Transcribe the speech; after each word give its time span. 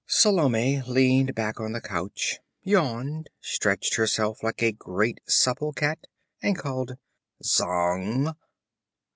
Salome 0.07 0.81
leaned 0.87 1.35
back 1.35 1.59
on 1.59 1.73
the 1.73 1.79
couch, 1.79 2.39
yawned, 2.63 3.29
stretched 3.39 3.93
herself 3.97 4.41
like 4.41 4.63
a 4.63 4.71
great 4.71 5.19
supple 5.27 5.73
cat, 5.73 6.07
and 6.41 6.57
called: 6.57 6.97
'Zang!' 7.43 8.33